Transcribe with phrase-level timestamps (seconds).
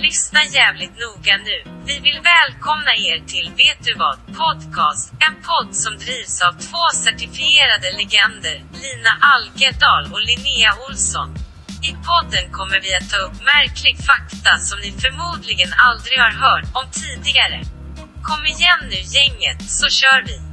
[0.00, 1.58] Lyssna jävligt noga nu.
[1.86, 4.16] Vi vill välkomna er till Vet du vad?
[4.26, 5.12] Podcast.
[5.26, 11.34] En podd som drivs av två certifierade legender, Lina Algerdal och Linnea Olsson.
[11.88, 16.68] I podden kommer vi att ta upp märklig fakta som ni förmodligen aldrig har hört
[16.78, 17.58] om tidigare.
[18.22, 20.43] Kom igen nu gänget, så kör vi!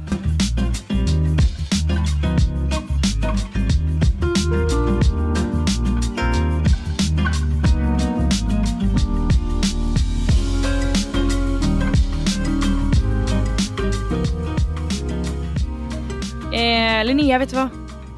[17.04, 17.68] Linnea, vet du vad?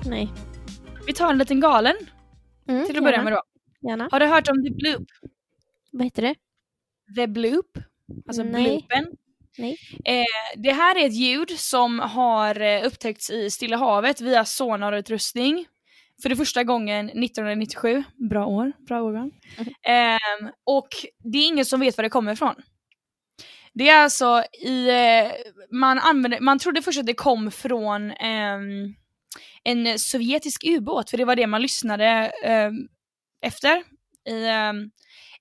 [0.06, 0.33] Nej.
[1.06, 1.95] Vi tar en liten galen
[2.69, 3.42] Mm, till att börja med då.
[3.88, 4.09] Gärna.
[4.12, 5.06] Har du hört om The Bloop?
[5.92, 6.34] Vad heter det?
[7.16, 7.78] The Bloop?
[8.27, 8.65] Alltså Nej.
[8.65, 9.06] bloopen.
[9.59, 9.77] Nej.
[10.05, 10.25] Eh,
[10.62, 15.66] det här är ett ljud som har eh, upptäckts i Stilla havet via sonarutrustning.
[16.23, 18.05] För det första gången 1997.
[18.30, 19.30] Bra år, bra årgång.
[19.83, 20.89] Ehm, och
[21.25, 22.55] det är ingen som vet var det kommer ifrån.
[23.74, 25.33] Det är alltså i, eh,
[25.70, 28.94] man, använde, man trodde först att det kom från ehm,
[29.64, 32.06] en sovjetisk ubåt, för det var det man lyssnade
[32.44, 32.89] ehm,
[33.41, 33.83] efter.
[34.28, 34.91] I ehm,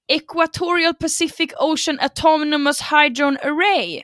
[0.07, 4.01] Equatorial Pacific Ocean Autonomous Hydron Array.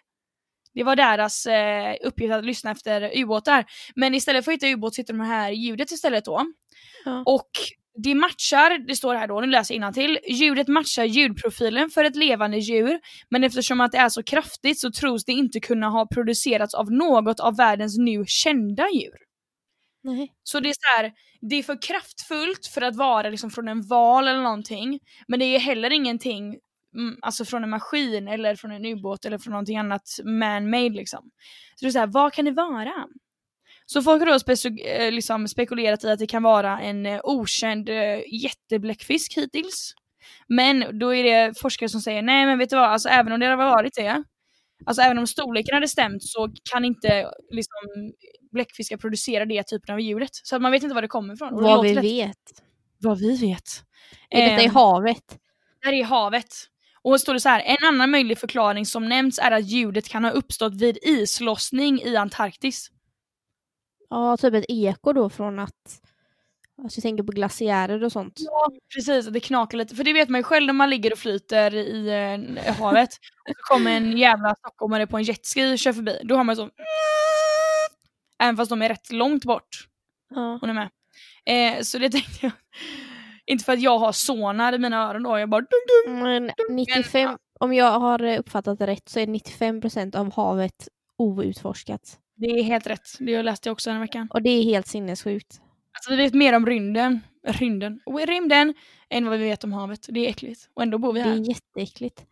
[0.74, 3.66] Det var deras eh, uppgift att lyssna efter ubåtar.
[3.96, 6.46] Men istället för att hitta ubåt så hittar de här ljudet istället då.
[7.06, 7.24] Ja.
[7.26, 7.50] Och
[8.04, 10.20] det matchar, det står här då, nu läser jag till.
[10.28, 14.92] ljudet matchar ljudprofilen för ett levande djur, men eftersom att det är så kraftigt så
[14.92, 19.18] tros det inte kunna ha producerats av något av världens nu kända djur.
[20.04, 20.34] Nej.
[20.44, 23.88] Så det är så här, det är för kraftfullt för att vara liksom från en
[23.88, 26.58] val eller någonting, men det är heller ingenting
[26.96, 31.32] mm, alltså från en maskin eller från en ubåt eller från någonting annat man-made liksom.
[31.76, 32.94] Så det är så här, vad kan det vara?
[33.92, 37.20] Så folk har då speci- eh, liksom spekulerat i att det kan vara en eh,
[37.24, 39.94] okänd eh, jättebläckfisk hittills.
[40.48, 43.40] Men då är det forskare som säger nej men vet du vad, alltså även om
[43.40, 44.24] det hade varit det,
[44.86, 48.14] alltså även om storleken hade stämt så kan inte liksom
[48.52, 50.30] bläckfiskar producera det typen av ljudet.
[50.34, 51.54] Så att man vet inte var det kommer ifrån.
[51.54, 52.64] Och det Vad vi rätt- vet.
[52.98, 53.84] Vad vi vet.
[54.30, 55.38] Är detta i Ehm, havet?
[55.84, 56.48] där är havet.
[57.02, 60.10] Och det står det så här, en annan möjlig förklaring som nämns är att ljudet
[60.10, 62.90] kan ha uppstått vid islossning i Antarktis.
[64.10, 66.02] Ja, typ ett eko då från att...
[66.84, 68.34] Alltså jag tänker på glaciärer och sånt.
[68.38, 69.28] Ja, precis.
[69.28, 69.96] Det knakar lite.
[69.96, 73.10] För det vet man ju själv när man ligger och flyter i eh, havet
[73.50, 76.20] och så kommer en jävla stockholmare på en jetski och kör förbi.
[76.24, 76.70] Då har man så...
[78.40, 79.88] Även fast de är rätt långt bort.
[80.30, 80.58] Ja.
[80.62, 80.90] Hon är med.
[81.46, 82.52] Eh, så det tänkte jag.
[83.46, 85.62] Inte för att jag har sonar i mina öron då, jag bara...
[85.62, 86.20] Dum, dum.
[86.20, 90.88] Men 95, om jag har uppfattat det rätt så är 95% av havet
[91.18, 92.20] outforskat.
[92.40, 93.10] Det är helt rätt.
[93.20, 94.28] Det läste jag också den här veckan.
[94.34, 95.62] Och det är helt sinnessjukt.
[95.94, 98.74] Alltså vi vet mer om rymden, rymden, och rymden
[99.10, 100.06] än vad vi vet om havet.
[100.10, 100.70] Det är äckligt.
[100.74, 101.36] Och ändå bor vi Det här.
[101.36, 102.26] är jätteäckligt.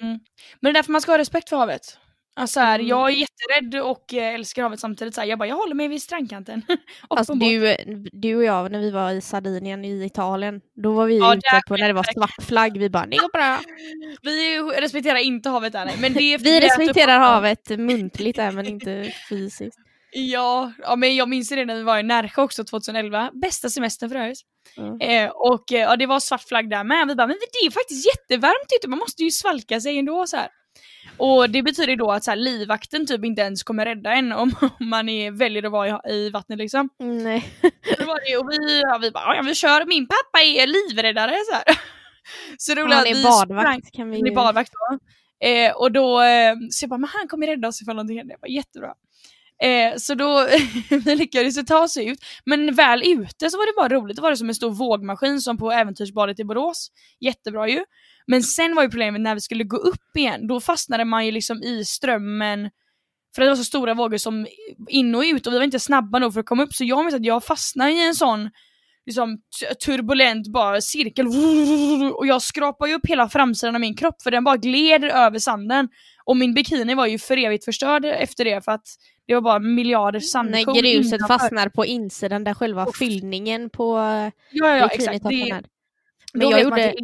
[0.00, 0.20] Men
[0.60, 1.98] det är därför man ska ha respekt för havet.
[2.36, 2.88] Alltså här, Mm.
[2.88, 5.14] Jag är jätterädd och eh, älskar havet samtidigt.
[5.14, 6.62] Så här, jag bara, jag håller mig vid strandkanten.
[7.08, 7.76] Alltså du,
[8.12, 11.62] du och jag när vi var i Sardinien i Italien, då var vi Ja, ute
[11.68, 12.78] på när det var svart flagg.
[12.78, 13.58] Vi bara, det går bra.
[14.22, 15.90] Vi respekterar inte havet där.
[16.00, 19.78] Men det Vi respekterar havet muntligt där men inte fysiskt.
[20.12, 23.30] Ja, ja, men jag minns det när vi var i Närsjö också 2011.
[23.34, 24.40] Bästa semestern för övrigt.
[24.76, 25.00] Mm.
[25.00, 27.08] Eh, och eh, ja, det var svart flagg där med.
[27.08, 30.36] Vi bara, men det är faktiskt jättevarmt ute, man måste ju svalka sig ändå så
[30.36, 30.48] här.
[31.16, 34.54] Och det betyder då att så här, livvakten typ inte ens kommer rädda en om,
[34.80, 36.88] om man är, väljer att vara i, i vattnet liksom.
[36.98, 37.48] Nej.
[37.98, 41.36] Det var det, och vi, ja, vi bara, ja vi kör, min pappa är livräddare
[41.50, 41.64] så här.
[42.58, 44.98] Så roligt Han att är vi badvakt sprang- kan vi han är badvakt då.
[45.48, 48.32] Eh, och då, eh, så jag bara, men han kommer rädda oss ifall någonting händer.
[48.32, 48.94] Jag bara, jättebra.
[49.62, 50.46] Eh, så då
[51.04, 54.16] vi lyckades ta oss ut, men väl ute så var det bara roligt.
[54.16, 56.88] Då var det som en stor vågmaskin som på Äventyrsbadet i Borås.
[57.20, 57.84] Jättebra ju.
[58.26, 61.32] Men sen var ju problemet när vi skulle gå upp igen, då fastnade man ju
[61.32, 62.70] liksom i strömmen
[63.34, 64.46] för det var så stora vågor som
[64.88, 67.04] in och ut och vi var inte snabba nog för att komma upp så jag
[67.04, 68.50] minns att jag fastnade i en sån
[69.06, 69.38] liksom,
[69.84, 71.26] turbulent bara cirkel
[72.14, 75.38] och jag skrapade ju upp hela framsidan av min kropp för den bara gled över
[75.38, 75.88] sanden
[76.24, 78.86] och min bikini var ju för evigt förstörd efter det för att
[79.26, 81.38] det var bara miljarder När sandkorn gruset innanför.
[81.38, 85.24] fastnar på insidan där själva Och- fyllningen på Ja, ja, ja exakt.
[85.28, 85.62] Det,
[86.34, 86.94] Men jag gjorde.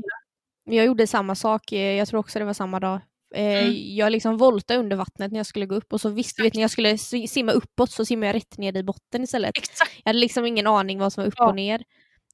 [0.65, 3.01] Jag gjorde samma sak, eh, jag tror också det var samma dag.
[3.35, 3.75] Eh, Mm.
[3.97, 6.61] Jag liksom voltade under vattnet när jag skulle gå upp och så visste vet, när
[6.61, 9.59] jag skulle si- simma uppåt så simmade jag rätt ner i botten istället.
[9.59, 9.91] Exakt.
[10.05, 11.49] Jag hade liksom ingen aning vad som var upp Ja.
[11.49, 11.83] och ner.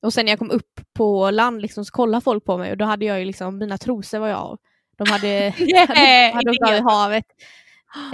[0.03, 2.77] Och sen när jag kom upp på land liksom, så kollade folk på mig och
[2.77, 4.59] då hade jag ju liksom, mina trosor var jag av.
[4.99, 5.29] De hade,
[5.59, 7.25] Yeah, hade åkt av i havet.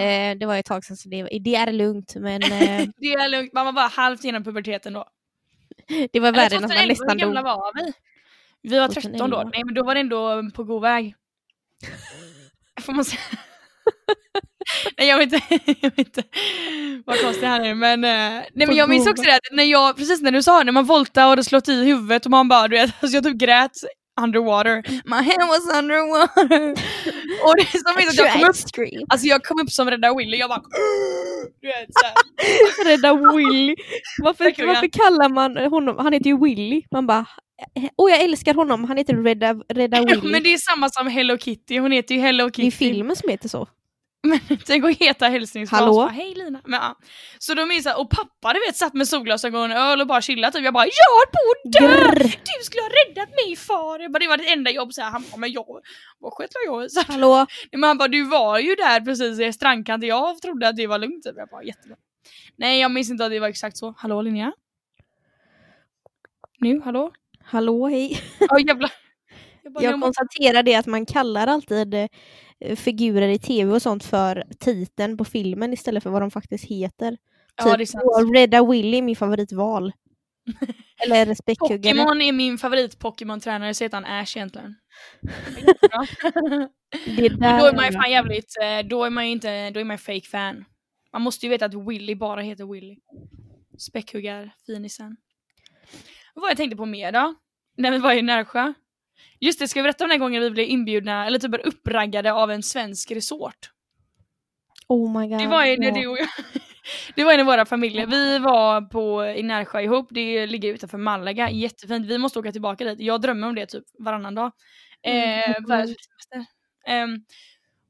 [0.01, 2.49] Eh, det var ett tag sedan så det, det är lugnt men eh,
[2.97, 5.05] Det är lugnt, man var bara halvt genom puberteten då.
[6.13, 7.45] det var värre än att man 2011, nästan hur gamla dog.
[7.61, 7.93] var vi?
[8.63, 9.51] Vi var 13 då, 2011.
[9.53, 11.15] nej men då var det ändå på god väg.
[12.81, 13.21] Får man säga?
[14.99, 15.43] nej jag vet inte,
[15.81, 16.23] jag vet inte
[17.07, 20.21] vad konstigt här är men, eh, nej, men jag minns också det när jag, precis
[20.21, 22.77] när du sa när man voltar och det slått i huvudet och man bara du
[22.77, 23.73] vet, alltså jag typ grät
[24.21, 24.83] underwater.
[25.05, 26.71] My hand was underwater.
[27.45, 30.37] och det är som att jag kom upp, alltså jag kom upp som rädda Willy,
[30.37, 30.63] jag bara
[31.61, 32.87] du vet.
[32.87, 33.77] Rädda Willy.
[34.23, 36.83] Varför, varför kallar man honom, han heter ju Willy.
[36.91, 37.27] Man bara,
[37.97, 40.31] åh jag älskar honom, han heter Rädda, Rädda Willy.
[40.33, 42.77] Men det är samma som Hello Kitty, hon heter ju Hello det är Kitty.
[42.77, 43.69] filmen som heter så.
[44.27, 45.81] Men tänk att heta hälsningsfras.
[45.81, 45.95] Hallå?
[45.95, 46.61] Bara, Hej Lina.
[46.65, 46.99] Men, ja.
[47.39, 50.21] Så då minns jag, och pappa du vet satt med solglasögon och öl och bara
[50.21, 50.65] chillat typ.
[50.65, 52.15] Jag bara jag höll på att dö!
[52.25, 53.99] Du skulle ha räddat mig far!
[53.99, 54.93] Jag bara, det var ditt enda jobb.
[54.93, 55.67] Så här, han bara, men jag,
[56.19, 56.91] vad sköt jag?
[56.91, 57.47] Så här, Hallå?
[57.73, 60.09] Men han bara, du var ju där precis i strandkanten.
[60.09, 61.25] Jag trodde att det var lugnt.
[61.25, 61.35] Typ.
[61.37, 61.97] Jag bara, jättebra.
[62.57, 63.95] Nej jag minns inte att det var exakt så.
[63.99, 64.53] Hallå Linnea?
[66.59, 67.13] Nu, hallå?
[67.45, 68.21] Hallå hej.
[68.41, 68.91] Ja jävlar.
[69.63, 74.45] Jag Jag konstaterar det att man kallar alltid eh, figurer i tv och sånt för
[74.61, 77.17] titeln på filmen istället för vad de faktiskt heter.
[77.57, 78.05] ja, typ, det är sant.
[78.07, 79.93] "Åh, Rädda Willy är min favoritval.
[81.05, 81.95] Eller respekthuggare.
[81.95, 84.75] Pokémon är min favorit-Pokémon-tränare, så heter han Ash egentligen.
[85.57, 86.07] Jättebra.
[87.17, 89.81] Det där Då är man ju fan jävligt, eh, då är man ju inte, då
[89.81, 90.65] är man fake fan.
[91.13, 92.97] Man måste ju veta att Willy bara heter Willy.
[93.79, 95.17] Späckhuggar, finisen.
[96.35, 97.35] Vad jag tänkte på mer då?
[97.77, 98.73] När vi var i Närsjö.
[99.41, 102.51] Just det, ska vi berätta om den gången vi blev inbjudna, eller typ uppraggade av
[102.51, 103.71] en svensk resort?
[104.89, 105.39] Oh my god.
[105.39, 106.29] Det var ju när du och jag,
[107.17, 108.07] det var en av våra familjer.
[108.07, 112.07] Vi var på, i Närsjö ihop, det ligger utanför Malaga, jättefint.
[112.07, 113.01] Vi måste åka tillbaka dit.
[113.01, 114.53] Jag drömmer om det typ varannan dag.
[115.03, 115.13] Eh,
[115.51, 115.65] Mm.
[115.69, 115.97] världens
[116.31, 116.47] semester.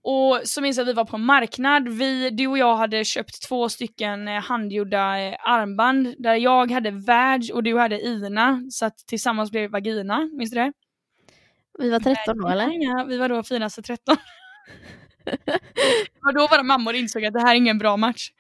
[0.05, 1.89] Och så minns jag att vi var på en marknad.
[1.89, 6.91] Vi, du och jag hade köpt två stycken eh, handgjorda eh, armband där jag hade
[6.91, 8.63] vag och du hade ina.
[8.71, 10.73] Så att tillsammans blev vagina, minns du det?
[11.79, 12.69] Vi var 13 då eller?
[12.73, 14.17] Ja, vi var då finaste 13.
[16.27, 18.31] och då våra mammor insåg att det här är ingen bra match.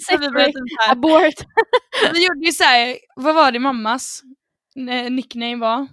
[0.00, 1.34] så vi, började typ Abort!
[2.12, 4.22] vi gjorde ju såhär, vad var det mammas
[4.90, 5.88] eh, nickname var?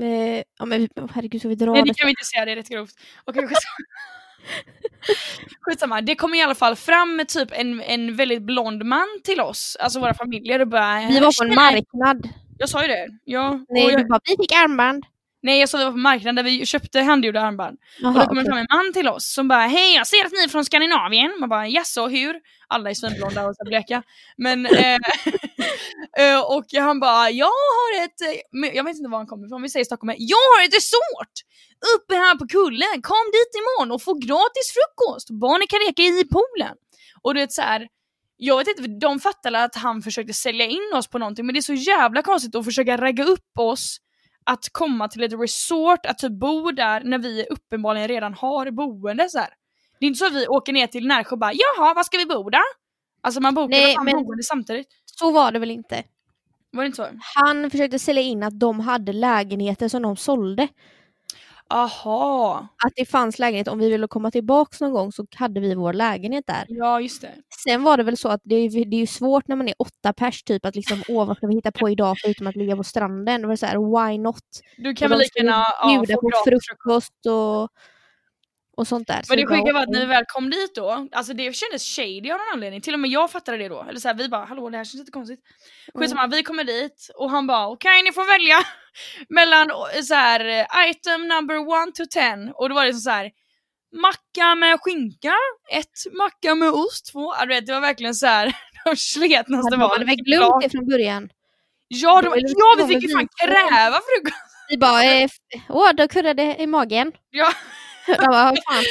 [0.00, 2.52] Eh, ja men oh, herregud så vi drar Nej det kan vi inte säga, det
[2.52, 2.94] är rätt grovt.
[3.24, 3.76] Okej skitsamma.
[5.60, 6.00] skitsamma.
[6.00, 9.76] Det kom i alla fall fram med typ en, en väldigt blond man till oss,
[9.80, 12.28] alltså våra familjer och bara Vi var på en marknad.
[12.58, 13.06] Jag sa ju det.
[13.24, 15.04] Ja, Nej och du jag, bara, vi fick armband.
[15.42, 17.78] Nej jag sa vi var på marknaden där vi köpte handgjorda armband.
[17.78, 18.50] Och Jaha, då kommer det okej.
[18.50, 21.36] fram en man till oss som bara hej jag ser att ni är från Skandinavien.
[21.40, 22.40] Man bara jaså hur?
[22.68, 24.02] Alla är svinblonda och så bleka.
[24.36, 24.98] Men eh,
[26.18, 29.62] eh, och han bara jag har ett, eh, jag vet inte var han kommer ifrån,
[29.62, 30.14] vi säger Stockholm.
[30.18, 31.34] Jag har ett resort
[31.96, 35.30] uppe här på kullen, kom dit imorgon och få gratis frukost.
[35.30, 36.76] Barnen kan leka i poolen.
[37.22, 37.88] Och du vet så här.
[38.36, 41.58] Jag vet inte, de fattade att han försökte sälja in oss på någonting men det
[41.58, 43.98] är så jävla konstigt att försöka ragga upp oss
[44.44, 49.28] att komma till ett resort, att typ bo där när vi uppenbarligen redan har boende
[49.28, 49.48] så här.
[50.00, 52.18] Det är inte så att vi åker ner till Närsjö och bara jaha, var ska
[52.18, 52.62] vi bo där?
[53.20, 54.86] Alltså man bokar Nej, men- boende samtidigt.
[55.04, 56.02] Så var det väl inte?
[56.72, 57.06] Var det inte så?
[57.34, 60.68] Han försökte sälja in att de hade lägenheter som de sålde.
[61.72, 65.74] Aha, Att det fanns lägenhet, om vi ville komma tillbaks någon gång så hade vi
[65.74, 66.64] vår lägenhet där.
[66.68, 67.30] ja just det.
[67.64, 69.74] Sen var det väl så att det är, det är ju svårt när man är
[69.78, 72.76] åtta pers typ att liksom åh vad ska vi hitta på idag förutom att ligga
[72.76, 73.40] på stranden.
[73.40, 74.42] Det var så här, why not?
[74.76, 77.68] Du kan väl lika gärna ja, bjuda på frukost och,
[78.76, 79.22] och sånt där.
[79.28, 82.30] Men det sjuka var att när vi väl kom dit då, alltså det kändes shady
[82.30, 82.80] av någon anledning.
[82.80, 83.86] Till och med jag fattade det då.
[83.88, 85.40] Eller så här, vi bara hallå det här känns lite konstigt.
[85.94, 88.56] Skitsamma, vi kommer dit och han bara okej ni får välja
[89.28, 92.52] mellan eh, så här, eh, item number one to ten.
[92.54, 93.30] Och då var det så här
[93.92, 95.34] macka med skinka,
[95.72, 97.34] ett macka med ost, två.
[97.34, 100.16] Ja, du vet, det var verkligen så här de sletnaste de hade valen.
[100.16, 101.28] glömt det från början.
[101.88, 104.36] Ja, de, de ja vi fick ju fan kräva frukost.
[104.68, 105.28] Vi bara, eh,
[105.68, 107.12] åh då kurrade i magen.
[107.30, 107.52] Ja.
[108.06, 108.84] Jag bara, "Vad fan.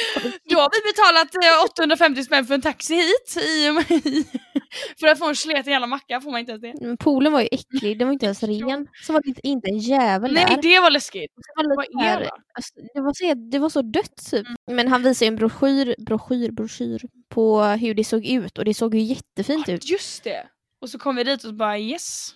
[0.44, 3.66] Då har vi betalat eh, 850 spänn för en taxi hit i,
[4.08, 4.24] i,
[5.00, 6.86] för att få en sleten jävla macka får man inte ens det.
[6.86, 8.86] Men Poolen var ju äcklig, den var inte ens ren.
[9.06, 10.62] Så var det inte, inte en jävel Nej där.
[10.62, 11.30] det var läskigt.
[11.56, 12.30] Det var, Vad är det?
[12.54, 14.46] alltså, det, var så, det var så dött typ.
[14.70, 18.94] Men han visade en broschyr, broschyr, broschyr på hur det såg ut och det såg
[18.94, 19.90] ju jättefint ut.
[19.90, 20.46] Just det.
[20.80, 22.34] Och så kom vi dit och bara yes.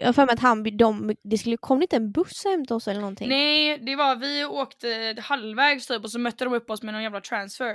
[0.00, 2.50] Jag har för mig att han, de, det skulle, kom det inte en buss och
[2.50, 3.28] hämtade oss eller någonting?
[3.28, 7.02] Nej det var, vi åkte halvvägs typ och så mötte de upp oss med någon
[7.02, 7.74] jävla transfer.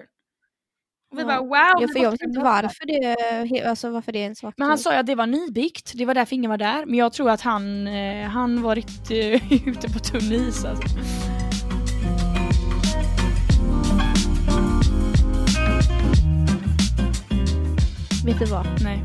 [1.11, 1.27] Och vi Ja.
[1.27, 1.81] bara wow.
[1.81, 4.77] Ja, för jag vet inte varför det, alltså varför det är en svart Men han
[4.77, 6.85] sa ju att det var nybyggt, det var därför ingen var där.
[6.85, 10.87] Men jag tror att han, eh, han var riktigt eh, ute på tunn is alltså.
[18.25, 18.65] Vet du vad?
[18.83, 19.03] Nej,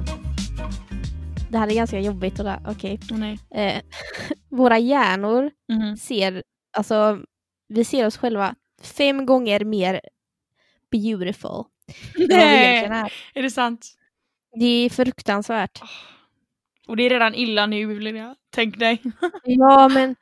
[1.48, 2.60] Det här är ganska jobbigt och det,
[3.10, 3.38] åh nej.
[3.54, 3.82] Eh,
[4.48, 5.96] våra hjärnor Mhm.
[5.96, 6.42] ser,
[6.76, 7.18] alltså
[7.68, 10.00] vi ser oss själva fem gånger mer
[10.90, 11.64] beautiful
[12.16, 13.12] Nej, är.
[13.34, 13.86] är det sant?
[14.60, 15.80] Det är fruktansvärt.
[16.88, 19.02] Och det är redan illa nu Linnea, tänk dig.
[19.44, 20.16] Ja men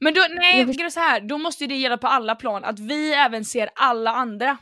[0.00, 2.78] Men då, nej, Jag jag så här, då måste det gälla på alla plan, att
[2.78, 4.58] vi även ser alla andra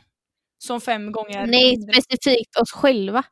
[0.57, 3.23] som fem gånger nej, specifikt oss själva.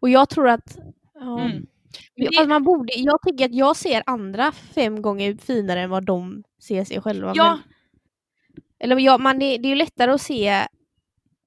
[0.00, 0.78] Och jag tror att...
[1.14, 1.66] Ja, Mm.
[2.36, 6.44] Fast man borde, jag tycker att jag ser andra fem gånger finare än vad de
[6.62, 7.32] ser sig själva.
[7.34, 7.62] Ja, Men,
[8.78, 10.66] eller ja, man, det, det är ju lättare att se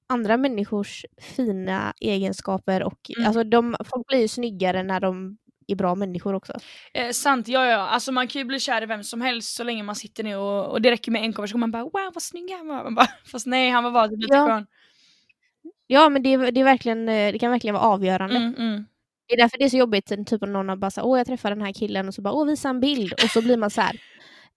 [0.08, 1.04] andra människors
[1.36, 3.26] fina egenskaper och Mm.
[3.26, 5.36] alltså de, folk blir ju snyggare när de
[5.68, 6.52] är bra människor också.
[6.94, 7.76] eh, sant, ja ja.
[7.78, 10.38] Alltså man kan ju bli kär i vem som helst så länge man sitter ner
[10.38, 12.84] och, och det räcker med en konversation, man bara wow vad snygg han var.
[12.84, 14.46] Man bara, fast nej han var bara typ lite Ja.
[14.46, 14.66] skön.
[15.86, 18.36] Ja men det, det, verkligen, eh, det kan verkligen vara avgörande.
[18.36, 18.86] Mm, mm.
[19.30, 21.54] Det är därför det är så jobbigt typ om någon bara så åh jag träffade
[21.54, 23.80] den här killen och så bara åh visa en bild och så blir man så
[23.80, 23.96] här.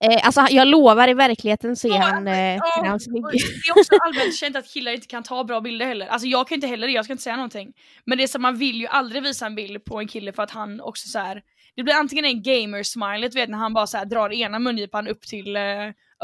[0.03, 3.23] Eh, alltså jag lovar i verkligheten så är han, eh, ja, han snygg.
[3.23, 6.07] Det är också allmänt känt att killar inte kan ta bra bilder heller.
[6.07, 7.73] Alltså jag kan inte heller det, jag ska inte säga någonting.
[8.05, 10.43] Men det är så man vill ju aldrig visa en bild på en kille för
[10.43, 11.41] att han också så här.
[11.75, 15.07] Det blir antingen en gamer-smile, du vet när han bara så här drar ena mungipan
[15.07, 15.61] upp till eh,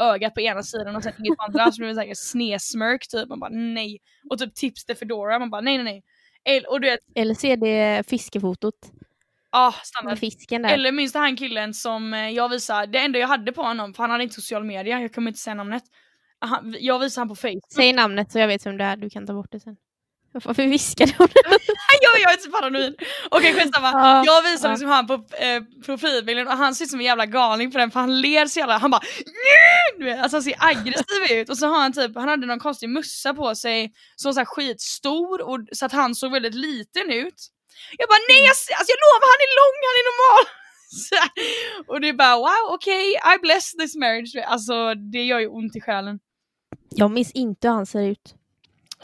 [0.00, 3.08] ögat på ena sidan och sen inget på andra, så blir det så här snesmörk
[3.08, 3.28] typ.
[3.28, 3.98] Man bara nej.
[4.30, 6.02] Och typ tips till Fedora, man bara nej nej nej.
[6.44, 8.74] El- Och du vet, Eller så är det fiskefotot
[9.52, 10.10] ah standard.
[10.12, 10.70] med fisken där.
[10.70, 13.94] Eller minns du han killen som eh, jag visade, det enda jag hade på honom,
[13.94, 15.82] för han hade inte social media, jag kommer inte säga namnet.
[16.38, 17.62] Han, jag visade han på Facebook.
[17.74, 19.76] Säg namnet så jag vet vem det är, du kan ta bort det sen.
[20.32, 21.12] Varför viskar du?
[22.00, 23.02] jag, jag är så paranoid.
[23.30, 23.90] Okej skitsamma.
[23.92, 24.72] Ja, Jag visar ja.
[24.72, 27.90] liksom han på eh, profilbilden och han ser ut som en jävla galning på den
[27.90, 29.02] för han ler så jävla, han bara
[30.22, 33.34] alltså han ser aggressiv ut och så har han typ, han hade någon konstig mössa
[33.34, 37.48] på sig som var skitstor och, så att han såg väldigt liten ut.
[37.98, 40.44] Jag bara nej jag, alltså, jag lovar han är lång, han är normal!
[41.86, 44.44] Och det är bara wow okej I bless this marriage.
[44.46, 46.18] Alltså det gör ju ont i själen.
[46.90, 48.34] Jag minns inte hur han ser ut.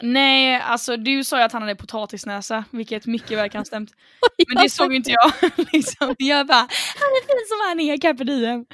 [0.01, 3.91] Nej, alltså du sa ju att han hade potatisnäsa, vilket mycket väl kan ha stämt.
[4.53, 5.31] Men det såg inte jag.
[5.73, 6.15] liksom.
[6.17, 8.65] Jag bara, han är fin som han är, carpe.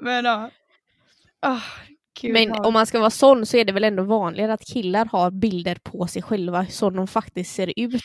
[0.00, 0.50] Men ja.
[1.46, 1.62] Oh,
[2.22, 5.30] Men om man ska vara sån så är det väl ändå vanligare att killar har
[5.30, 8.02] bilder på sig själva som de faktiskt ser ut.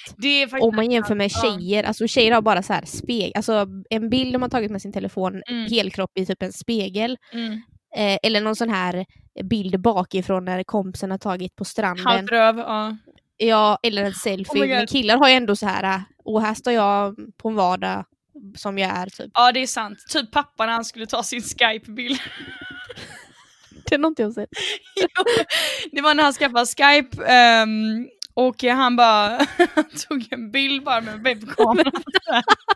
[0.50, 1.42] faktiskt Om man jämför med Ja.
[1.60, 4.82] tjejer, alltså tjejer har bara så här spegel, alltså en bild de har tagit med
[4.82, 5.68] sin telefon, Mm.
[5.72, 7.18] helkropp i typ en spegel.
[7.34, 7.62] Mm.
[7.98, 9.06] Eh, eller någon sån här
[9.44, 12.06] bild bakifrån när kompisen har tagit på stranden.
[12.06, 12.98] Halvt röv, ja.
[13.38, 14.62] Ja, eller en selfie.
[14.62, 14.78] Oh my God.
[14.78, 18.06] men killar har ju ändå så här, och här står jag på en vardag
[18.56, 19.32] som jag är typ.
[19.34, 20.00] Ja det är sant.
[20.10, 22.20] Typ pappa när han skulle ta sin skype-bild.
[23.90, 24.50] Det har inte jag sett.
[24.96, 25.24] Jo,
[25.92, 31.02] det var när han skaffade Skype ehm, och han bara han tog en bild bara
[31.02, 32.04] med webbkameran.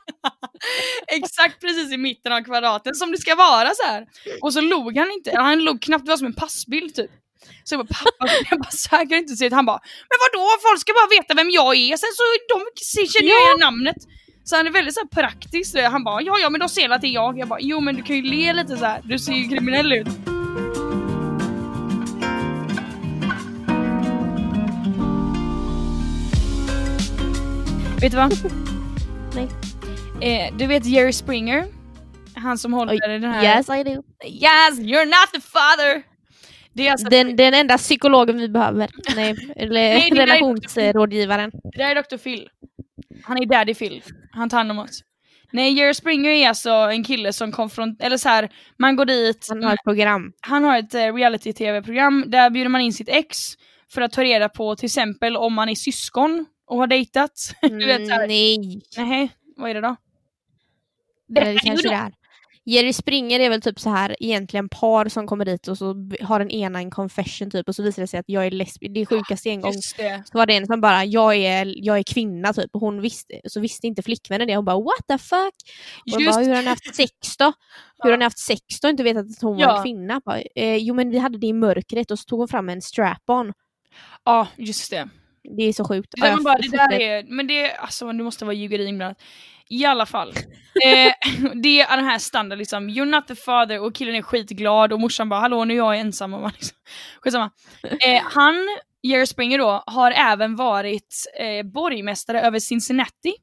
[1.08, 4.06] Exakt precis i mitten av kvadraten som det ska vara så här.
[4.42, 7.12] Och så log han inte, han log knappt, det var som en passbild typ.
[7.64, 9.54] Så jag bara pappa, jag bara, så här kan inte se ut.
[9.54, 12.60] Han bara men vadå folk ska bara veta vem jag är sen så de
[13.06, 13.98] känner ju igen namnet.
[14.44, 15.78] Så han är väldigt så praktisk.
[15.78, 17.40] Han bara ja ja men de ser att det är jag.
[17.40, 19.02] Jag bara jo men du kan ju le lite så här.
[19.04, 20.31] du ser ju kriminell ut.
[28.02, 28.32] Vet du vad?
[29.36, 29.48] Nej.
[30.22, 31.66] Eh, du vet Jerry Springer?
[32.36, 33.58] Han som håller Oj, den här...
[33.58, 34.04] Yes I do.
[34.26, 36.04] Yes, you're not the father!
[36.74, 38.90] Det är alltså Den, den enda psykologen vi behöver.
[39.16, 41.52] Nej, eller relationsrådgivaren.
[41.52, 42.18] Det där är Dr.
[42.18, 42.50] Phil.
[43.24, 44.04] Han är Daddy Phil.
[44.32, 45.02] Han tar hand om oss.
[45.52, 48.02] Nej, Jerry Springer är alltså en kille som konfront...
[48.02, 50.34] Eller så här, man går dit, Han har ett program.
[50.42, 53.38] han har ett eh, reality-tv-program, där bjuder man in sitt ex
[53.94, 57.56] för att ta reda på till exempel om man är syskon och har dejtat.
[57.62, 58.82] du vet så här, Mm, nej.
[58.98, 59.96] nej, vad är det då?
[61.42, 62.14] Eller det kanske det är.
[62.66, 65.86] Jerry Springer är väl typ så här egentligen par som kommer dit och så
[66.22, 68.94] har den ena en confession typ och så visar det sig att jag är lesbisk.
[68.94, 69.74] Det sjukaste en gång.
[69.74, 69.94] Så
[70.34, 73.60] var det en som bara, jag är, jag är kvinna typ och hon visste, så
[73.60, 74.56] visste inte flickvännen det.
[74.56, 75.54] Hon bara what the fuck?
[76.16, 77.46] Och bara, hur har ni haft sex då?
[77.46, 77.54] Hur
[78.10, 78.14] Ja.
[78.14, 79.78] har ni haft sex då och inte vetat att hon var Ja.
[79.78, 80.22] en kvinna?
[80.26, 82.82] Bara, eh, jo men vi hade det i mörkret och så tog hon fram en
[82.82, 83.54] strap-on.
[84.26, 85.10] Ja, just det.
[85.58, 86.10] Det är så sjukt.
[86.12, 89.18] Det, man bara, det där är, men det, alltså, det måste vara ljugeri inblandat.
[89.70, 90.30] I alla fall.
[90.86, 91.14] eh,
[91.64, 95.00] det är den här standard liksom, you're not the father och killen är skitglad och
[95.00, 96.34] morsan bara hallå nu är jag ensam.
[96.34, 96.78] Och man liksom,
[97.22, 97.52] skitsamma.
[97.84, 98.56] Eh, han,
[99.04, 103.34] Jerry Springer då, har även varit eh, borgmästare över Cincinnati.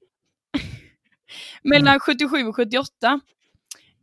[1.62, 3.20] Mellan 77 och 78.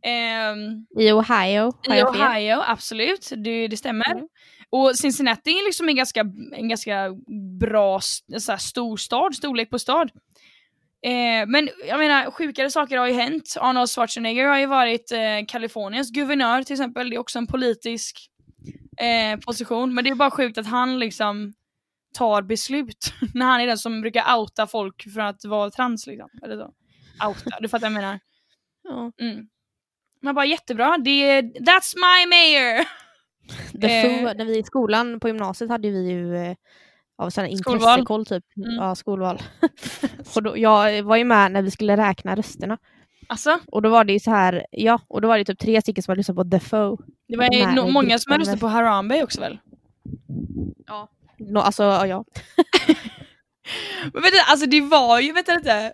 [0.06, 1.68] Ehm, I Ohio.
[1.68, 2.26] I jag fel?
[2.26, 3.32] Ohio, absolut.
[3.36, 4.12] Det, det stämmer.
[4.12, 4.28] Mm.
[4.70, 6.20] Och Cincinnati är liksom en ganska,
[6.52, 7.10] en ganska
[7.60, 8.00] bra
[8.38, 10.10] så här, stor stad, storlek på stad.
[11.02, 13.56] Eh, men jag menar, sjukare saker har ju hänt.
[13.60, 17.10] Arnold Schwarzenegger har ju varit eh, Kaliforniens guvernör till exempel.
[17.10, 18.30] Det är också en politisk
[19.00, 19.94] eh, position.
[19.94, 21.52] Men det är bara sjukt att han liksom
[22.14, 23.12] tar beslut.
[23.34, 26.28] När han är den som brukar outa folk för att vara trans liksom.
[26.44, 26.72] Eller så.
[27.28, 28.20] Outa, du fattar vad jag menar.
[28.82, 29.12] Ja.
[29.20, 29.46] Mm.
[30.22, 32.86] Man bara jättebra, det är, that's my mayor!
[33.80, 34.02] The Eh.
[34.02, 36.56] Foo, när vi i skolan på gymnasiet hade vi ju eh,
[37.18, 38.44] av intressekoll typ.
[38.56, 38.74] Mm.
[38.74, 39.42] Ja, skolval.
[40.36, 42.78] och då, jag var ju med när vi skulle räkna rösterna.
[43.28, 45.82] Alltså, Och då var det ju så här, ja, och då var det typ tre
[45.82, 46.96] stycken som hade lyssnat på The Foe.
[47.28, 49.58] det var no, många som gruppen röstat på Harambe också väl?
[51.38, 52.24] No, alltså, ja, ja.
[54.12, 55.92] Men vänta, alltså det var ju, vänta lite.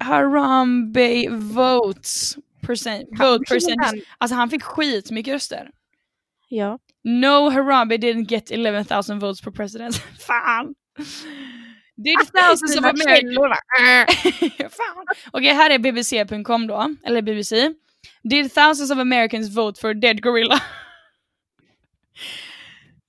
[0.00, 4.04] Harambe votes percent, vote percent.
[4.18, 5.70] Alltså han fick skitmycket röster.
[6.48, 6.78] Ja.
[7.04, 9.94] No Harambe didn't get 11,000 votes per president.
[10.18, 10.74] Fan!
[12.00, 13.36] Did thousands of Americans...
[14.58, 15.04] Fan.
[15.32, 17.74] Okej, här är bbc.com då, eller BBC.
[18.22, 20.62] Did thousands of Americans vote for a dead gorilla?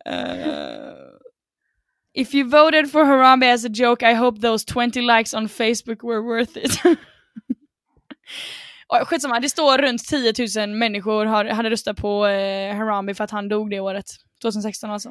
[0.06, 1.18] Uh,
[2.14, 6.04] if you voted for Harambe as a joke, I hope those 20 likes on Facebook
[6.04, 6.78] were worth it.
[9.06, 10.34] Skitsamma, det står runt 10
[10.68, 14.06] 000 människor har, hade röstat på eh, Harambe för att han dog det året.
[14.42, 15.10] 2016 alltså.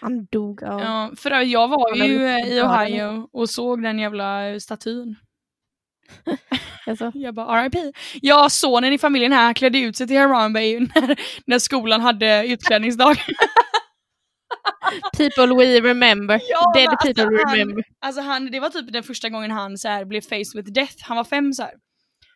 [0.00, 0.80] Han dog av...
[0.80, 5.16] Ja, för jag var ju i Ohio och såg den jävla statyn.
[6.86, 7.12] Alltså.
[7.14, 7.94] Jag bara RIP.
[8.22, 10.60] Ja, sonen i familjen här klädde ut sig till Harambe
[10.94, 11.16] när,
[11.46, 13.16] när skolan hade utklädningsdag.
[15.16, 16.40] People we remember.
[16.48, 17.84] Ja, Dead men people alltså, han- remember.
[18.00, 20.94] Alltså han, det var typ den första gången han så här, blev faced with death.
[21.00, 21.72] Han var fem så här.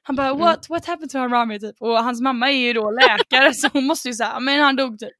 [0.08, 0.38] Han bara Mm.
[0.40, 1.76] what, what happened to Harambe typ?
[1.80, 4.98] Och hans mamma är ju då läkare så hon måste ju säga men han dog
[4.98, 5.12] typ.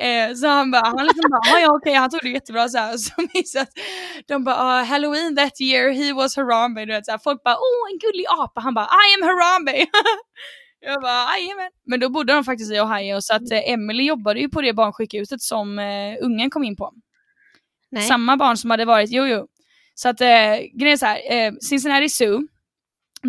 [0.00, 2.96] Eh, så han bara, han liksom bara, "Ja, okej han tog det jättebra så här.
[3.46, 3.68] Så att
[4.28, 6.84] de bara, "Ah, halloween that year he was Harambe.
[6.84, 7.18] Du vet, så här.
[7.18, 8.60] Folk bara, åh en gullig apa.
[8.60, 9.72] Han bara, I am Harambe.
[10.80, 11.70] jag bara, jajamän.
[11.86, 14.72] Men då bodde de faktiskt i Ohio så att eh, Emily jobbade ju på det
[14.72, 16.92] barnsjukhuset som eh, ungen kom in på.
[17.90, 18.02] Nej.
[18.02, 19.46] Samma barn som hade varit, jo jo.
[19.94, 20.26] Så att eh,
[20.78, 22.40] grejen är så här, eh, Cincinnati Zoo,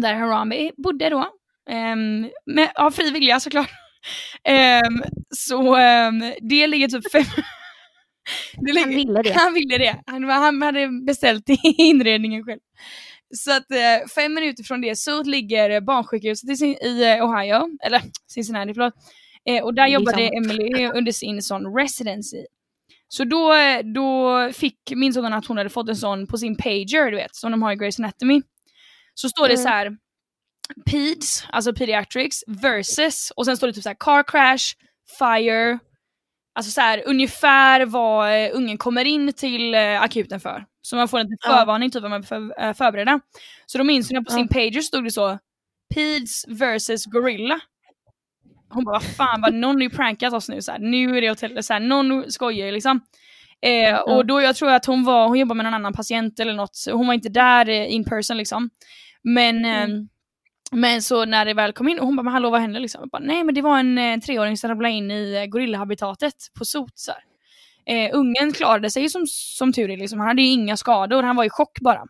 [0.01, 1.27] där Harambe bodde då,
[1.69, 3.69] ehm, med, av fri vilja såklart.
[4.43, 5.03] Ehm,
[5.35, 7.23] så ehm, det ligger typ fem...
[8.57, 9.33] det Han ville det.
[9.33, 10.01] Han ville det.
[10.05, 11.43] Han, han hade beställt
[11.77, 12.59] inredningen själv.
[13.35, 18.01] Så att eh, fem minuter från det så ligger barnsjukhuset i, i eh, Ohio, eller
[18.27, 18.93] Cincinnati förlåt.
[19.49, 20.33] Eh, och där jobbade sant.
[20.33, 22.45] Emily under sin sån residency.
[23.07, 26.57] Så då, eh, då fick, minns hon att hon hade fått en sån på sin
[26.57, 28.41] pager, du vet, som de har i Grey's Anatomy.
[29.15, 29.63] Så står det Mm.
[29.63, 29.97] så här
[30.85, 34.75] PEDS, alltså pediatrics, versus, och sen står det typ så här car crash,
[35.19, 35.79] fire,
[36.55, 40.65] alltså så här ungefär vad eh, ungen kommer in till eh, akuten för.
[40.81, 43.19] Så man får en förvarning typ vad man för, eh, förbereda.
[43.65, 45.39] Så då minns att på sin pager stod det så
[45.95, 47.59] PEDS versus gorilla.
[48.69, 51.21] Hon bara, vad fan, vad någon har ju prankat oss nu, så här, nu är
[51.21, 53.01] det hotel, så här, någon skojar liksom.
[53.65, 56.53] Eh, och då jag tror att hon var, hon jobbade med någon annan patient eller
[56.53, 58.69] något, hon var inte där eh, in person liksom.
[59.23, 59.91] Men, Mm.
[59.91, 60.05] eh,
[60.71, 63.01] men så när det väl kom in, och hon bara, men hallå vad hände liksom?
[63.01, 66.33] Jag bara, Nej men det var en eh, treåring som ramlade in i eh, gorillahabitatet
[66.57, 67.11] på sot så.
[67.87, 70.19] Eh, ungen klarade sig som, som tur är, liksom.
[70.19, 72.03] han hade ju inga skador, han var i chock bara.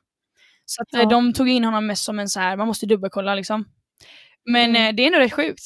[0.66, 1.06] Så att, Ja.
[1.06, 3.66] de tog in honom mest som en så här, man måste dubbelkolla liksom.
[4.46, 4.90] Men Mm.
[4.90, 5.64] eh, det är nog rätt sjukt.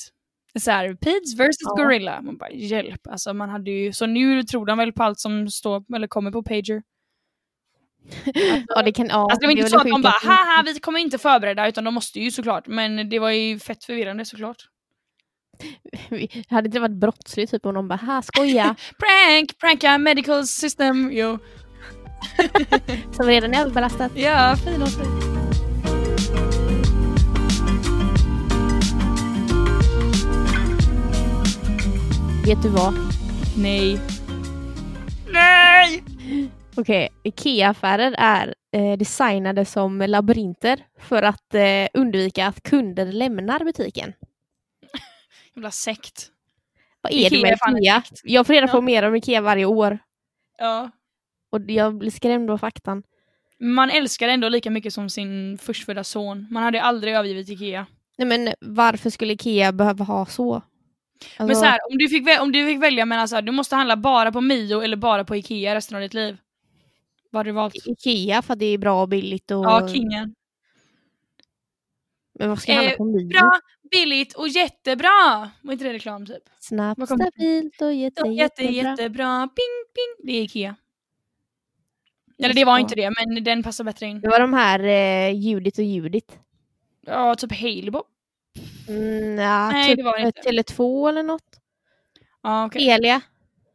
[0.60, 1.84] Så här, Peds versus Ja.
[1.84, 2.22] Gorilla.
[2.22, 3.08] Man bara hjälp.
[3.08, 6.32] Alltså, man hade ju, så nu tror de väl på allt som står eller kommer
[6.32, 6.82] på Pager.
[8.68, 10.80] Ja, det kan, ja, Alltså, det var inte är så att de bara haha vi
[10.80, 12.68] kommer inte förbereda utan de måste ju såklart.
[12.68, 14.58] Men det var ju fett förvirrande såklart.
[16.10, 19.58] Vi- Hade inte varit brottsligt typ om de bara ha skoja Prank!
[19.60, 21.10] Pranka medical system.
[21.14, 21.38] Jo.
[23.12, 24.12] som redan är överbelastat.
[24.16, 25.29] Ja, fina sig.
[32.50, 32.94] Vet du vad?
[33.58, 34.00] Nej.
[35.34, 36.04] Nej!
[36.76, 44.14] Okej, IKEA-affärer är eh, designade som labyrinter för att eh, undvika att kunder lämnar butiken.
[45.56, 46.28] Jävla sekt.
[47.02, 48.04] Vad är det med IKEA?
[48.24, 48.82] Jag får reda på Ja.
[48.82, 50.00] mer om IKEA varje år
[50.58, 50.92] Ja.
[51.52, 53.04] och jag blir skrämd av faktan.
[53.60, 56.48] Man älskar ändå lika mycket som sin förstfödda son.
[56.52, 57.86] Man hade aldrig övergivit Ikea.
[58.18, 60.62] Nej men varför skulle IKEA behöva ha så?
[61.38, 63.52] Men Alltså, så här, om du fick, om du fick välja mellan så här, du
[63.52, 66.38] måste handla bara på Mio eller bara på Ikea resten av ditt liv.
[67.30, 67.76] Vad hade du valt?
[67.86, 69.66] IKEA för att det är bra och billigt och...
[69.66, 70.36] Ja, kingen.
[72.40, 73.28] Men vad ska jag handla Eh, på Mio?
[73.28, 73.52] Bra,
[73.92, 75.50] billigt och jättebra!
[75.62, 76.44] Var inte det reklam typ?
[76.60, 78.92] Snabbt, stabilt och jätte, Så jätte, jättebra.
[78.92, 79.48] jättebra.
[79.48, 80.26] Ping, ping.
[80.28, 80.76] Det är Ikea.
[82.44, 84.22] Eller det var inte det, men den passar bättre in.
[84.22, 86.40] Det var de här eh, Judit och Judit.
[87.06, 88.04] Ja, typ Halebo.
[88.90, 90.42] Mm, ja, Nej, typ det var det inte.
[90.42, 91.44] Tele2 eller något.
[92.44, 92.86] Ja, okej.
[92.86, 93.22] Telia.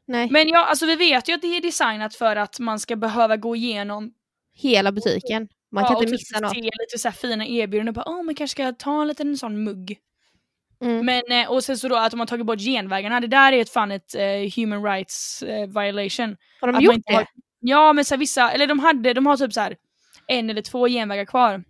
[0.06, 2.96] Nej, Men ja, alltså vi vet ju att det är designat för att man ska
[2.96, 4.12] behöva gå igenom
[4.54, 5.48] hela butiken.
[5.72, 6.54] Man ja, kan och inte typ missa något.
[6.54, 9.36] se lite så här fina erbjudanden och bara åh man kanske ska ta en liten
[9.36, 9.98] sån mugg.
[10.82, 11.06] Mm.
[11.06, 13.60] Men, eh, och sen så då att de har tagit bort genvägarna, det där är
[13.60, 16.36] ett fan ett eh, human rights eh, violation.
[16.60, 17.14] Har de Att gjort det?
[17.14, 17.26] har-
[17.60, 19.76] Ja men så här, vissa, eller de hade, de har typ så här
[20.26, 21.64] en eller två genvägar kvar.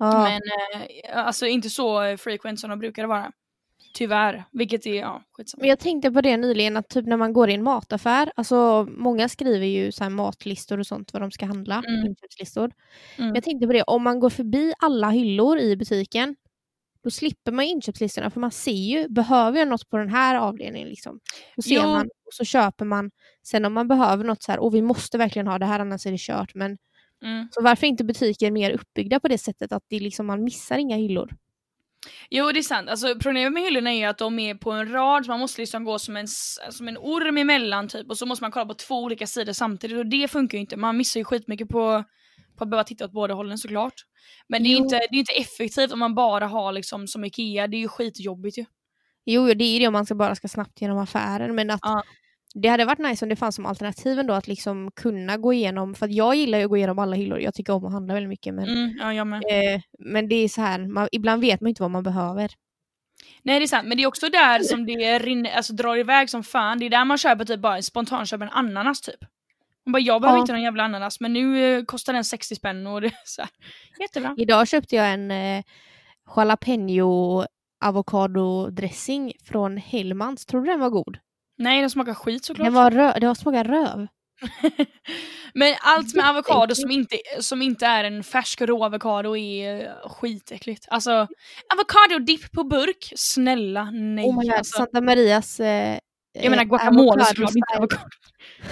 [0.00, 0.22] Ja.
[0.22, 0.40] Men
[0.74, 3.32] eh, alltså inte så frequent som de brukade vara.
[3.94, 5.60] Tyvärr, vilket är, ja skitsamma.
[5.60, 8.86] Men jag tänkte på det nyligen att typ när man går i en mataffär, alltså
[8.90, 12.06] många skriver ju så matlistor och sånt vad de ska handla, Mm.
[12.06, 12.72] inköpslistor.
[13.18, 13.34] Mm.
[13.34, 16.36] Jag tänkte på det, om man går förbi alla hyllor i butiken,
[17.04, 20.88] då slipper man inköpslistorna för man ser ju, behöver jag något på den här avdelningen
[20.88, 21.20] liksom?
[21.56, 21.82] Då ser Jo.
[21.82, 23.10] man och så köper man.
[23.46, 26.06] Sen om man behöver något så här, och vi måste verkligen ha det här annars
[26.06, 26.54] är det kört.
[26.54, 26.78] Men
[27.22, 27.48] Mm.
[27.50, 30.78] så varför är inte butiker mer uppbyggda på det sättet att det liksom, man missar
[30.78, 31.30] inga hyllor?
[32.30, 34.92] Jo det är sant, alltså, problemet med hyllorna är ju att de är på en
[34.92, 36.28] rad, så man måste liksom gå som en,
[36.70, 39.98] som en orm emellan typ och så måste man kolla på två olika sidor samtidigt
[39.98, 40.76] och det funkar ju inte.
[40.76, 42.04] Man missar ju skitmycket på,
[42.56, 43.94] på att behöva titta åt båda hållen såklart.
[44.48, 47.24] Men det är ju inte, det är inte effektivt om man bara har liksom som
[47.24, 48.64] IKEA, det är ju skitjobbigt ju.
[49.24, 51.54] Jo, det är det om man ska bara ska snabbt genom affären.
[51.54, 52.02] Men att Ja.
[52.54, 55.94] Det hade varit nice om det fanns som alternativ ändå att liksom kunna gå igenom,
[55.94, 58.14] för att jag gillar ju att gå igenom alla hyllor, jag tycker om att handla
[58.14, 58.54] väldigt mycket.
[58.54, 61.90] Men, Mm, ja, eh, men det är så här, man, ibland vet man inte vad
[61.90, 62.50] man behöver.
[63.42, 66.30] Nej det är sant, men det är också där som det rinner, alltså, drar iväg
[66.30, 66.78] som fan.
[66.78, 69.20] Det är där man köper typ bara spontant köper en ananas typ.
[69.86, 70.40] Man bara, jag behöver Ja.
[70.40, 73.42] inte någon jävla ananas men nu eh, kostar den 60 spänn och det är så
[73.42, 73.50] här.
[74.00, 74.34] jättebra.
[74.38, 75.62] Idag köpte jag en eh,
[76.36, 77.44] jalapeno
[77.84, 81.18] avokadodressing från Hellmans, tror du den var god?
[81.60, 82.66] Nej den smakar skit såklart.
[82.66, 84.06] Den var rö- det var smakar röv.
[85.54, 90.08] Men allt med avokado som inte, som inte är en färsk rå avokado är eh,
[90.10, 90.86] skitäckligt.
[90.90, 91.28] Alltså,
[91.72, 93.12] avokadodipp på burk?
[93.16, 94.24] Snälla nej.
[94.24, 95.98] Oh my God, alltså, Santa Marias eh,
[96.32, 98.08] jag menar eh, guacamole såklart, inte avokado.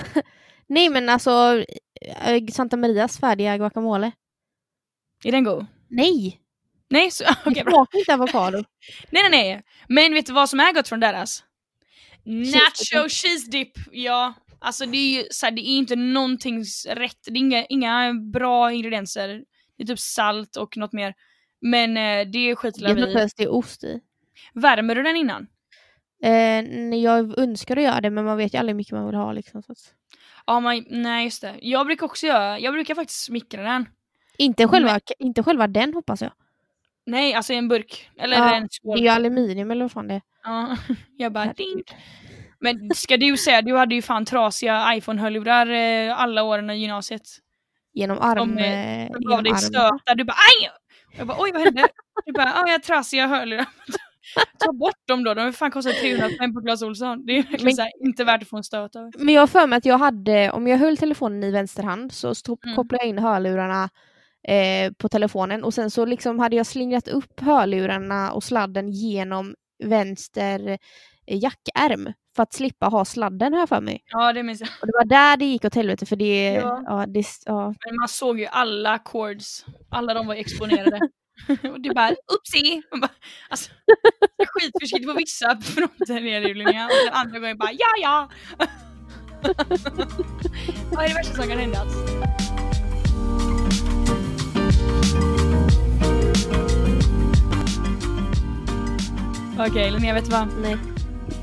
[0.66, 1.64] Nej men alltså
[2.00, 4.12] eh, Santa Marias färdiga guacamole.
[5.24, 5.66] Är den god?
[5.88, 6.40] Nej!
[6.90, 7.86] Nej, så, det bra.
[7.92, 8.64] inte avokado.
[9.10, 9.62] Nej nej nej.
[9.88, 11.44] Men vet du vad som är gott från deras?
[12.28, 13.70] Nacho cheese dip.
[13.92, 17.18] Ja, alltså det är ju så här, det är inte någonting rätt.
[17.24, 19.44] Det är inga, inga bra ingredienser.
[19.76, 21.14] Det är typ salt och något mer.
[21.60, 22.38] Men eh, det
[22.90, 23.18] inte vi.
[23.18, 24.00] ens det är ost i.
[24.54, 25.46] Värmer du den innan?
[26.22, 29.14] Eh, jag önskar att göra det men man vet ju aldrig hur mycket man vill
[29.14, 29.32] ha.
[29.32, 29.78] Liksom, så att...
[30.46, 31.54] Ja, man, nej just det.
[31.60, 33.88] Jag brukar också göra, jag brukar faktiskt smickra den.
[34.38, 36.32] inte, själva, inte själva den hoppas jag.
[37.10, 38.10] Nej, alltså i en burk.
[38.18, 38.98] Eller Ja, en Det skål.
[38.98, 40.22] är ju aluminium eller vad fan det är.
[40.44, 40.76] Ja,
[41.16, 41.82] jag bara ding.
[42.60, 47.22] Men ska du säga, du hade ju fan trasiga iPhone-hörlurar eh, alla åren i gymnasiet.
[47.94, 48.38] Genom arm...
[48.38, 50.70] Som, eh, eh, gav dig stötar, du bara aj!
[51.18, 51.88] Jag bara oj vad hände?
[52.26, 53.66] Du bara ja jag har trasiga hörlurar.
[54.58, 57.26] Ta bort dem då, de har fan kostat 300 spänn på Clas Ohlson.
[57.26, 59.12] Det är verkligen Men- här, inte värt att få en stöt över.
[59.18, 62.12] Men jag har för mig att jag hade, om jag höll telefonen i vänster hand
[62.12, 62.76] så stod, Mm.
[62.76, 63.88] kopplade jag in hörlurarna
[64.48, 69.54] eh, på telefonen och sen så liksom hade jag slingrat upp hörlurarna och sladden genom
[69.84, 70.78] vänster
[71.26, 74.02] eh, jackärm för att slippa ha sladden här för mig.
[74.06, 74.68] Ja det minns jag.
[74.80, 76.52] Och det var där det gick åt helvete för det...
[76.52, 76.82] Ja.
[76.86, 77.06] Ja.
[77.08, 77.74] det ja.
[77.86, 79.64] Men man såg ju alla chords.
[79.90, 81.00] Alla de var exponerade.
[81.72, 82.10] och du bara!
[82.90, 83.10] Man bara,
[83.50, 83.70] alltså,
[84.46, 86.84] skitförsiktig på vissa fronter det Linnea.
[86.84, 88.30] Och den andra gången bara ja ja!
[90.90, 91.78] Vad är det värsta som kan hända?
[99.60, 100.48] Okej Linnea, vet du vad?
[100.62, 100.76] Nej.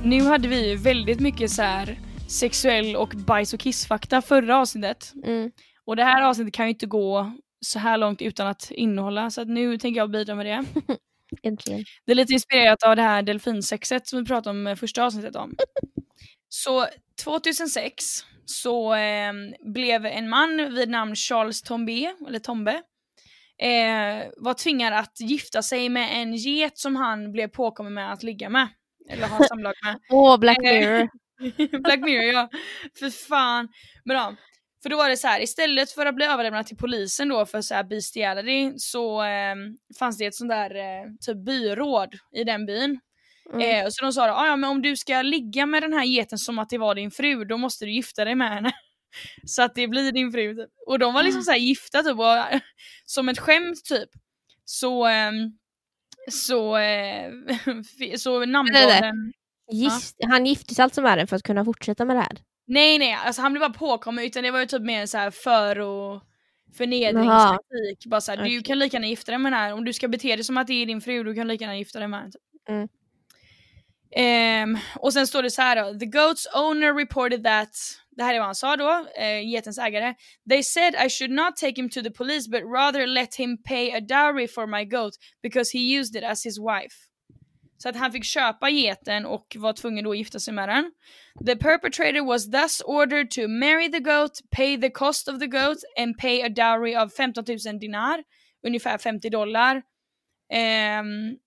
[0.03, 1.99] Nu hade vi ju väldigt mycket så här
[2.29, 5.13] sexuell och bajs och kissfakta förra avsnittet.
[5.23, 5.51] Mm.
[5.85, 7.31] Och det här avsnittet kan ju inte gå
[7.65, 10.65] så här långt utan att innehålla, så att nu tänker jag bidra med det.
[11.43, 11.85] Äntligen.
[12.05, 15.35] Det är lite inspirerat av det här delfinsexet som vi pratade om i första avsnittet
[15.35, 15.55] om.
[16.49, 16.87] Så
[17.23, 18.05] 2006
[18.45, 19.33] så eh,
[19.73, 22.81] blev en man vid namn Charles Tombe, eller Tombe,
[23.61, 28.23] eh, var tvingad att gifta sig med en get som han blev påkommen med att
[28.23, 28.67] ligga med.
[29.09, 29.99] Eller ha samlag med.
[30.09, 31.09] Åh, Black Eh, Mirror.
[31.83, 32.49] Black Mirror ja.
[32.99, 33.67] För fan.
[34.05, 34.35] Men ja,
[34.83, 37.61] för då var det så här, istället för att bli överlämnad till polisen då för
[37.61, 39.55] så här bestiality så eh,
[39.99, 42.99] fanns det ett sånt där eh, typ byråd i den byn.
[43.53, 43.79] Mm.
[43.79, 45.93] Eh, och så de sa då, "Ah, ja men om du ska ligga med den
[45.93, 48.71] här geten som att det var din fru, då måste du gifta dig med henne.
[49.45, 50.55] Så att det blir din fru.
[50.55, 50.69] Typ.
[50.87, 52.59] Och de var liksom så här gifta typ, och,
[53.05, 54.09] som ett skämt typ.
[54.65, 55.51] Så, ehm,
[56.31, 57.31] så, eh,
[58.17, 59.01] så namngav där.
[59.01, 59.33] den
[59.71, 62.37] Gift, Han gifte sig alltså med den för att kunna fortsätta med det här.
[62.67, 65.31] Nej nej, alltså han blev bara påkommen utan det var ju typ mer så här
[65.31, 66.23] för och
[66.77, 68.05] förnedringstaktik.
[68.05, 68.63] Bara så här, du Okej.
[68.63, 70.67] kan lika gärna gifta dig med den här, om du ska bete dig som att
[70.67, 72.31] det är din fru, du kan lika gärna gifta dig med
[72.67, 72.75] den.
[72.75, 72.87] Mm.
[74.17, 75.99] Um, och sen står det så här då.
[75.99, 77.69] The goat's owner reported that,
[78.17, 80.15] det här är vad han sa då, uh, getens ägare.
[80.49, 83.91] They said I should not take him to the police but rather let him pay
[83.91, 86.95] a dowry for my goat because he used it as his wife.
[87.77, 90.91] Så att han fick köpa geten och var tvungen då att gifta sig med den.
[91.45, 95.77] The perpetrator was thus ordered to marry the goat, pay the cost of the goat
[95.97, 98.23] and pay a dowry of 15 000 dinar,
[98.67, 99.75] ungefär 50 dollar.
[100.53, 101.37] Um,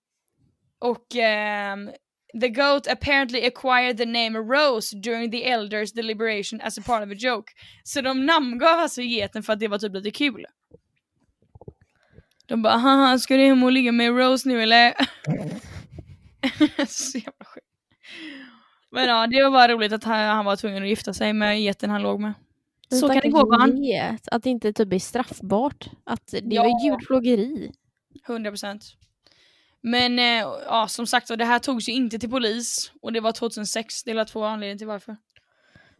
[0.79, 1.91] och um,
[2.41, 7.11] the goat apparently acquired the name Rose during the elders deliberation as a part of
[7.11, 7.51] a joke.
[7.83, 10.45] Så de namngav alltså geten för att det var typ lite kul.
[12.45, 14.93] De bara haha, ska du hem och ligga med Rose nu eller?
[16.87, 17.65] så jävla sjukt.
[18.91, 21.61] Men ja, det var bara roligt att han, han var tvungen att gifta sig med
[21.61, 22.33] geten han låg med.
[22.91, 23.81] Så kan det gå barn.
[23.81, 25.89] Vet, att det inte typ är straffbart.
[26.03, 26.63] Att det Ja.
[26.63, 27.71] var djurplågeri.
[28.27, 28.81] 100%.
[29.81, 33.19] Men eh, ja, som sagt var, det här togs ju inte till polis och det
[33.19, 34.03] var 2006.
[34.03, 35.17] Det är två anledningar till varför.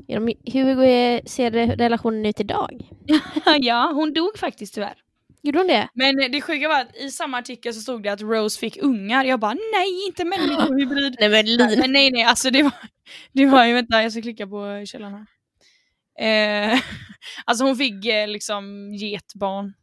[0.07, 2.89] De- Hur är- ser relationen ut idag?
[3.59, 4.95] ja, hon dog faktiskt tyvärr.
[5.41, 5.89] Gjorde hon det?
[5.93, 8.77] Men eh, det sjuka var att i samma artikel så stod det att Rose fick
[8.81, 9.25] ungar.
[9.25, 11.15] Jag bara nej, inte människohybrid.
[11.19, 11.69] Nej men Lina.
[11.77, 12.73] Men nej nej, alltså det var,
[13.33, 15.25] det var ju, vänta jag ska klicka på källan här.
[16.73, 16.79] Eh,
[17.45, 19.73] alltså hon fick eh, liksom getbarn.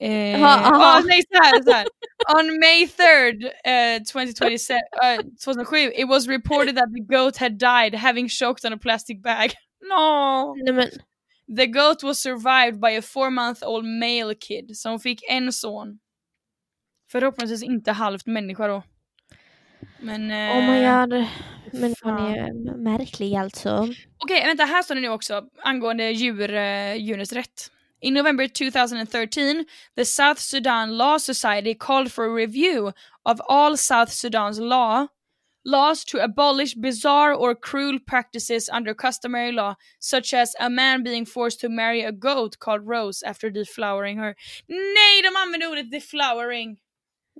[0.00, 0.98] Eh, Aha, aha.
[0.98, 1.86] ah, nej så här, så här.
[2.38, 7.94] On May 3rd, eh, 2027, eh, 2007, it was reported that the goat had died
[7.94, 9.52] having choked on a plastic bag.
[9.80, 10.54] No!
[10.64, 10.88] Nej men
[11.56, 15.52] The goat was survived by a four month old male kid, så hon fick en
[15.52, 15.98] son.
[17.10, 18.82] Förhoppningsvis inte halvt människa då.
[20.00, 20.30] Men...
[20.30, 21.26] Eh, oh my god.
[21.72, 22.34] Men hon fan.
[22.34, 23.88] är märklig alltså.
[24.18, 27.70] Okej, vänta, här står det nu också angående djur, eh, djurens rätt.
[28.00, 32.92] In November 2013, the South Sudan Law Society called for a review
[33.26, 35.08] of all South Sudan's law
[35.64, 41.26] laws to abolish bizarre or cruel practices under customary law, such as a man being
[41.26, 44.34] forced to marry a goat called Rose after deflowering her.
[44.68, 46.78] Nej, de använder ordet deflowering!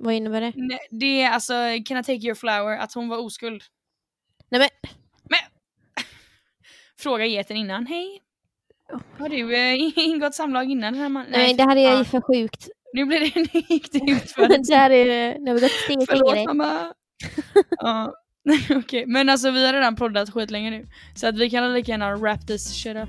[0.01, 0.53] Vad innebär det?
[0.57, 1.53] Nej, Det är alltså,
[1.87, 2.77] can I take your flower?
[2.79, 3.63] Att hon var oskuld.
[4.51, 4.69] Nej men
[6.99, 8.23] Fråga geten innan, hej.
[9.19, 11.31] Har du eh, ingått samlag innan den här mannen?
[11.33, 12.05] nej, det här är fan.
[12.05, 12.69] för sjukt.
[12.93, 15.71] Nu blir det, nu gick det ut för det här är, nu har vi gått
[15.71, 16.55] steget Förlåt längre.
[16.55, 16.93] mamma.
[17.71, 18.15] ja.
[18.71, 20.87] Okej, men alltså vi har redan poddat skitlänge nu.
[21.15, 23.09] Så att vi kan lika gärna wrap this shit up.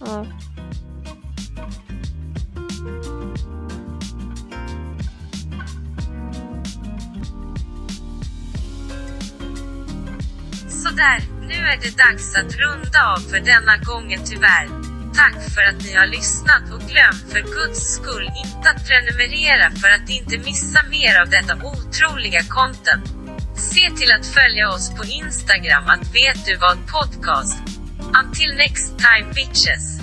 [0.00, 0.26] Ja.
[10.68, 14.83] Sådär, nu är det dags att runda av för denna gången tyvärr.
[15.16, 19.88] Tack för att ni har lyssnat och glöm för guds skull inte att prenumerera för
[19.88, 23.06] att inte missa mer av detta otroliga content.
[23.56, 27.58] Se till att följa oss på Instagram att vet du vad podcast.
[28.24, 29.93] Until next time bitches.